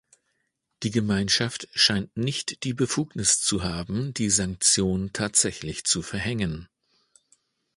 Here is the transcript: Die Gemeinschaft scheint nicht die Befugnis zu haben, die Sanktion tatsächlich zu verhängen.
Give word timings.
Die 0.81 0.89
Gemeinschaft 0.89 1.67
scheint 1.75 2.17
nicht 2.17 2.63
die 2.63 2.73
Befugnis 2.73 3.39
zu 3.39 3.63
haben, 3.63 4.15
die 4.15 4.31
Sanktion 4.31 5.13
tatsächlich 5.13 5.83
zu 5.85 6.01
verhängen. 6.01 6.67